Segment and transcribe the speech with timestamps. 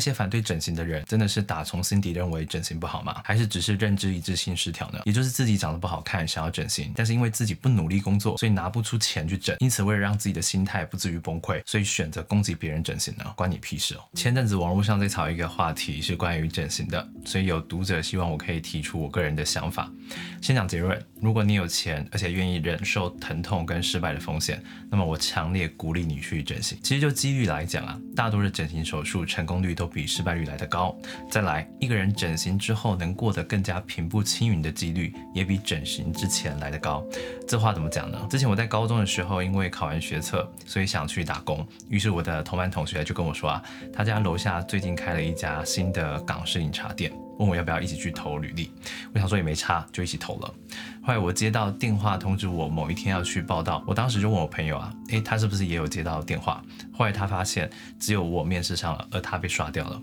[0.00, 3.20] 那些反对整形的人，真的是打从心底认为整形不好吗？
[3.22, 5.00] 还是只是认知一致性失调呢？
[5.04, 13.30] 也就是自己长得不好看，想要整形，但是因为自己不努力工作，所以拿不出钱去整，因此为了让自己的心态不至于崩溃，所以选择攻击别人整形呢？
[13.36, 14.00] 关你屁事哦！
[14.14, 19.92] 前阵子网络上在炒一个话题，是关于整形的，所以有读者希望我可以提出我个人的想法。
[20.40, 26.78] 先讲结论：如果你有钱，而且愿意忍受疼痛跟失败的风险，那么我强烈鼓励你去整形。
[26.82, 30.96] 其实就几率来讲啊，大多的整形手术成功率都比失败率来得高。
[31.30, 37.04] 再来，一个人整形之后能过得更加平步青云的几率，也比整形之前来得高。
[37.46, 38.26] 这话怎么讲呢？
[38.30, 41.66] 之前我在高中的时候，因为考完学测，所以想去打工。
[41.88, 47.12] 于是我的同班同学就跟我说啊，他家楼下最近开了一家新的港式饮茶店。
[47.40, 48.70] 问我要不要一起去投履历，
[49.14, 50.54] 我想说也没差，就一起投了。
[51.02, 56.62] 后来我接到电话通知我某一天要去报道，我当时就问我朋友啊，诶，他是不是也有接到电话？
[56.92, 57.68] 后来他发现
[57.98, 60.02] 只有我面试上了，而他被刷掉了。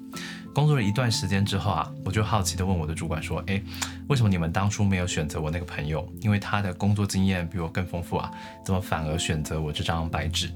[0.58, 3.62] 工作了一段时间之后啊，我就好奇的问我的主管说，诶，
[4.08, 6.12] 为什么你们当初没有选择我那个朋友？
[6.20, 8.32] 因为他的工作经验比我更丰富啊，
[8.66, 10.50] 怎么反而选择我这张白纸？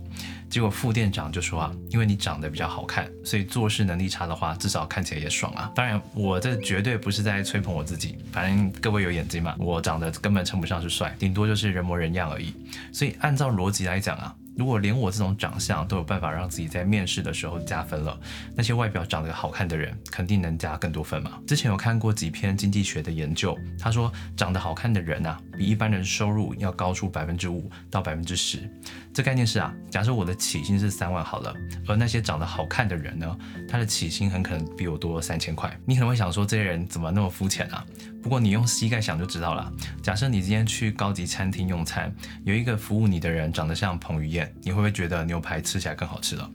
[0.50, 5.72] 结果副店长就说啊，因为你长得比较好看，所以做事能力差的话，至少看起来也爽啊。
[5.76, 12.56] 当然，我这绝对不是在吹捧我自己，反正各位有眼睛嘛，我长得根本称不上是帅，顶多就是人模人样而已。
[12.92, 14.36] 所以按照逻辑来讲啊。
[14.56, 18.20] 如果连我这种长相都有办法让自己在面试的时候加分了，
[18.56, 21.40] 那些外表长得好看的人肯定能加更多分嘛。
[21.48, 28.60] 之前有看过几篇经济学的研究，他说长得好看的人啊，比一般人收入要高出百分之五到百分之十。
[29.14, 31.54] 这概念是啊，假设我的起薪是三万好了，
[31.88, 35.76] 而那些长得好看的人呢，他的起薪很可能比我多三千块。
[35.86, 37.86] 你可能会想说，这些人怎么那么肤浅啊？
[38.22, 39.72] 不过你用膝盖想就知道了。
[40.02, 46.50] 假设你今天去高级餐厅用餐，有一个服务你的人长得像彭于晏，你会不会觉得牛排吃起来更好吃了？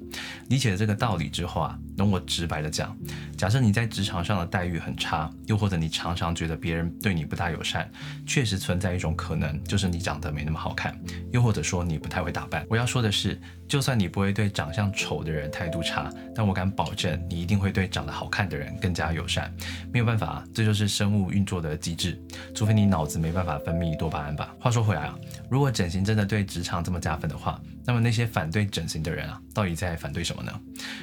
[0.49, 2.97] 理解了这个道理之后啊，容我直白的讲，
[3.37, 7.91] 假设你在职场上的待遇很差，又或者你常常觉得别人对你不大友善，
[8.27, 10.99] 确实存在一种可能，就是你长得没那么好看，
[11.33, 12.65] 又或者说你不太会打扮。
[12.69, 13.41] 我要说的是。
[13.69, 19.53] 就算你不会对长相丑的人态度差，但我敢保证你一定会对长得好看的人更加友善。
[19.93, 22.17] 没有办法，这就是生物运作的机制。
[22.55, 24.55] 除非你脑子没办法分泌多巴胺吧。
[24.61, 25.19] 话说回来啊，
[25.51, 30.61] 如果整形真的对职场这么加分的话，那么那些反对整形的人啊，到底在反对什么呢？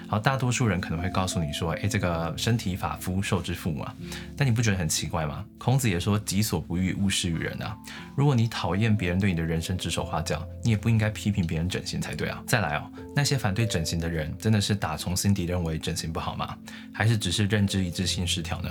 [0.07, 3.95] 好，大多数人可能会告诉你说，诶，这个身体发肤受之父母啊。
[4.35, 5.45] 但你不觉得很奇怪吗？
[5.57, 7.73] 孔子也说己所不欲，勿施于人啊。
[8.17, 12.43] 如果你讨厌别人对你的人生指手画脚，你也不应该批评别人整形才对啊。
[12.45, 16.57] 再来哦，那些反对整形的人，真的是打从心底认为整形不好吗？
[16.93, 18.69] 还是只是认知一致性失调呢？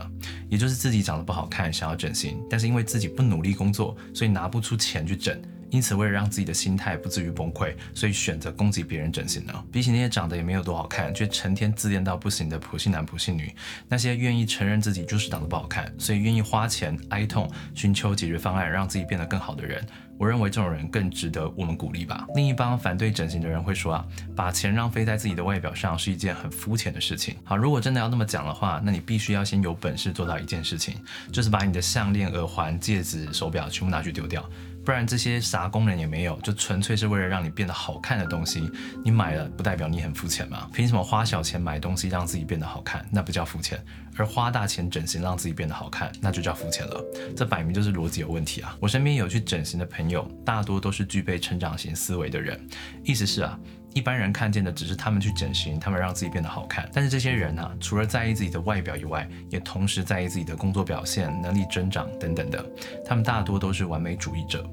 [0.50, 5.40] 也就是自己长得不好看，想要整形，但是因为自己不努力工作，所以拿不出钱去整。
[5.72, 9.64] 因此，为了让自己的心态不至于崩溃，所以选择攻击别人整形呢？
[9.72, 13.50] 比起那些长得也没有多好看，却成天自恋到不行的普信男、普信女，
[13.88, 19.82] 那些愿意承认自己就是长得不好看，所以愿意花钱哀痛寻求解决方案，让自己变得更好的人，
[20.18, 22.26] 我认为这种人更值得我们鼓励吧。
[22.34, 24.06] 另一帮反对整形的人会说啊，
[24.36, 27.34] 把钱浪费在自己的外表上是一件很肤浅的事情。
[27.44, 30.96] 好，如果真的要那么讲的话，那你必须要先有本事做到一件事情，
[31.32, 34.46] 就是把你的项链、耳环、戒指、手表全部拿去丢掉。
[34.84, 38.70] 不然这些啥功能也没有，就纯粹是为了让你变得好看的东西，
[39.04, 40.69] 你买了不代表你很肤浅吗？
[40.72, 43.78] 凭什么花小钱买东西让自己变得好看，那不叫肤浅，
[44.16, 47.04] 而花大钱整形让自己变得好看，那就叫肤浅了。
[47.36, 48.76] 这摆明就是逻辑有问题啊！
[48.80, 52.60] 我身边有去整形的朋友，大多都是具备成长型思维的人，
[53.04, 53.58] 意思是啊。
[53.94, 56.88] 一般人看见的只是他们去整形，他们让自己变得好看。
[56.94, 62.64] 但是这些人呢，除了在意自己的外表以外，也同时在意自己的工作表现、能力增长等等的。
[63.04, 64.66] 他们大多都是完美主义者。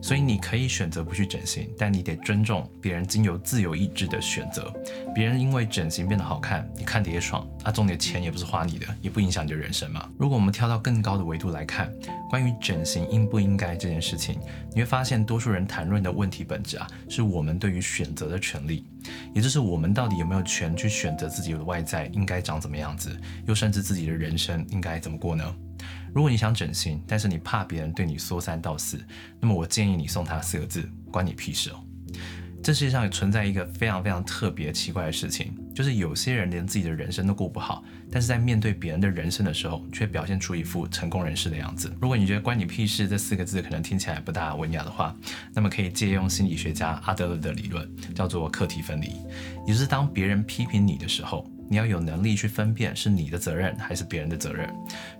[0.00, 4.72] 所以你可以选择不去整形，但你得尊重别人经由自由意志的选择。
[5.14, 10.08] 别人因为整形变得好看，你看的也爽，啊，重点钱也不是花你的，也不影响你的人生嘛。
[10.18, 11.92] 如果我们跳到更高的维度来看，
[12.30, 14.38] 关于整形应不应该这件事情，
[14.74, 18.84] 你会发现多数人谈论的问题本质啊，是我们对于选择的权利，
[19.34, 23.14] 也就是我们到底有没有权去选择自己的外在应该长怎么样子，
[23.46, 25.54] 又甚至自己的人生应该怎么过呢？
[26.14, 29.00] 如果你想整形，但是你怕别人对你说三道四，
[29.40, 31.82] 那么我建议你送他四个字：关你屁事哦。
[32.62, 41.92] 这世界上也存在一个非常非常特别奇怪的事情，就是有些人连自己的人生都过不好，但是在面对别人的人生的时候，却表现出一副成功人士的样子。
[42.00, 45.12] 如果你觉得“关你屁事”这四个字可能听起来不大文雅的话，
[45.52, 49.08] 那么可以借用心理学家阿德勒的理论，叫做课题分离，
[49.66, 51.50] 也就是当别人批评你的时候。
[51.68, 54.68] 你要有能力去分辨是你的责任还是别人的责任。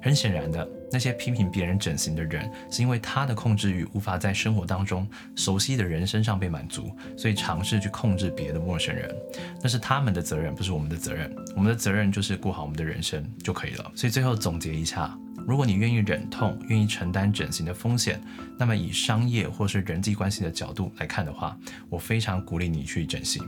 [0.03, 9.15] 很显然的，那些批评别人整形的人，是因为他的控制欲无法在生活当中熟悉的人身上被满足，所以尝试去控制别的陌生人。
[9.62, 11.35] 那是他们的责任，不是我们的责任。
[11.55, 13.93] 我们的责任就是过好我们的人生就可以了。
[13.95, 15.17] 所以最后总结一下。
[15.52, 18.19] 如果你愿意忍痛，愿意承担整形的风险，
[18.56, 21.54] 那么以商业或是人际关系的角度来看的话，
[21.90, 23.44] 我非常鼓励你去整形。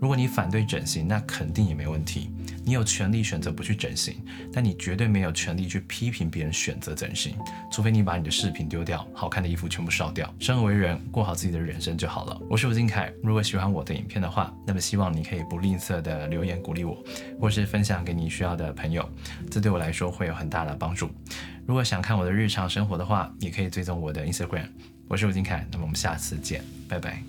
[0.00, 2.28] 如果你反对整形，那肯定也没问题。
[2.64, 4.16] 你有权利选择不去整形，
[4.52, 7.36] 但你绝对没有权利去批评别人选择整形，
[7.70, 10.32] 除非你把你的饰品丢掉，好看的衣服全部烧掉。
[10.40, 12.40] 生而为人，过好自己的人生就好了。
[12.48, 17.04] 我是吴金凯，如果喜欢我的影片的话，那么希望你可以不吝啬的留言鼓励我，
[17.38, 19.06] 或是分享给你需要的朋友，
[19.50, 21.10] 这对我来说会有很大的帮助。
[21.66, 24.68] 如果想看我的日常生活的话，也可以追踪我的 Instagram。
[25.06, 27.22] 我是吴金凯，那么我们下次见，拜拜。